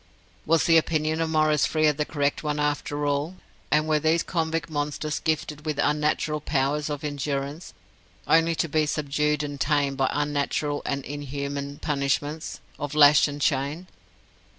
[0.47, 3.35] Was the opinion of Maurice Frere the correct one after all,
[3.69, 7.75] and were these convict monsters gifted with unnatural powers of endurance,
[8.25, 13.85] only to be subdued and tamed by unnatural and inhuman punishments of lash and chain?